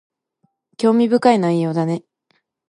[0.77, 2.03] 興味深い内容だね